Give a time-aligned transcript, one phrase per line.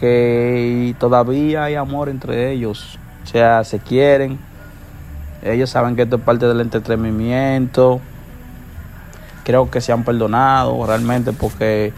[0.00, 4.38] Que todavía hay amor entre ellos, o sea, se quieren,
[5.42, 8.00] ellos saben que esto es parte del entretenimiento,
[9.44, 11.92] creo que se han perdonado realmente porque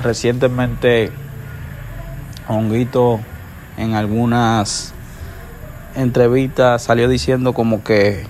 [0.00, 1.10] recientemente
[2.46, 3.18] Honguito
[3.76, 4.94] en algunas
[5.96, 8.24] entrevistas salió diciendo como que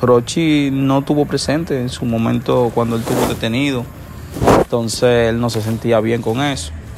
[0.00, 3.84] Rochi no tuvo presente en su momento cuando él tuvo detenido,
[4.58, 6.72] entonces él no se sentía bien con eso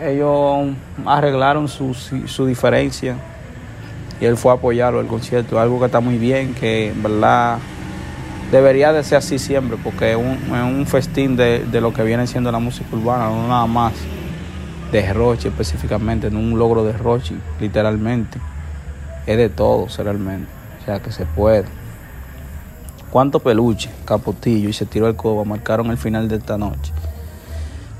[0.00, 0.74] Ellos
[1.04, 3.16] arreglaron su, su diferencia
[4.20, 7.58] y él fue a apoyarlo al concierto, algo que está muy bien, que verdad
[8.52, 12.26] debería de ser así siempre, porque es un, un festín de, de, lo que viene
[12.26, 13.94] siendo la música urbana, no nada más
[14.92, 18.38] de Roche específicamente, no un logro de Roche, literalmente,
[19.26, 20.48] es de todos realmente,
[20.80, 21.64] o sea que se puede.
[23.10, 26.92] ¿Cuánto peluche, capotillo y se tiró el cobo marcaron el final de esta noche?